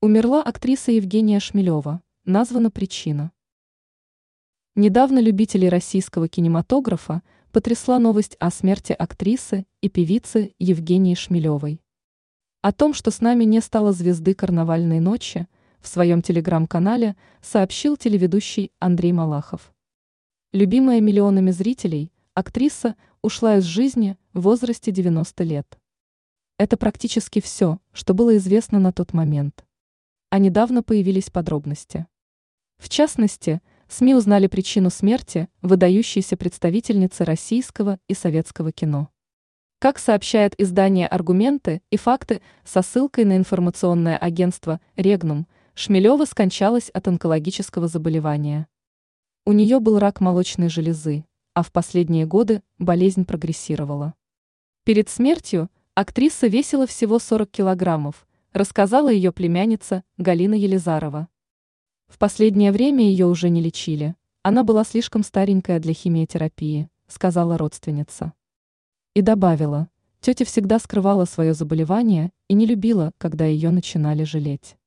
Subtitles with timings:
[0.00, 2.00] Умерла актриса Евгения Шмелева.
[2.24, 3.32] Названа причина.
[4.76, 11.80] Недавно любителей российского кинематографа потрясла новость о смерти актрисы и певицы Евгении Шмелевой.
[12.60, 15.48] О том, что с нами не стало звезды карнавальной ночи,
[15.80, 19.74] в своем телеграм-канале сообщил телеведущий Андрей Малахов.
[20.52, 25.76] Любимая миллионами зрителей, актриса ушла из жизни в возрасте 90 лет.
[26.56, 29.64] Это практически все, что было известно на тот момент
[30.30, 32.06] а недавно появились подробности.
[32.78, 39.08] В частности, СМИ узнали причину смерти выдающейся представительницы российского и советского кино.
[39.80, 47.08] Как сообщает издание «Аргументы и факты» со ссылкой на информационное агентство «Регнум», Шмелева скончалась от
[47.08, 48.66] онкологического заболевания.
[49.46, 54.14] У нее был рак молочной железы, а в последние годы болезнь прогрессировала.
[54.84, 58.27] Перед смертью актриса весила всего 40 килограммов,
[58.58, 61.28] рассказала ее племянница Галина Елизарова.
[62.08, 68.32] В последнее время ее уже не лечили, она была слишком старенькая для химиотерапии, сказала родственница.
[69.14, 74.77] И добавила, тетя всегда скрывала свое заболевание и не любила, когда ее начинали жалеть.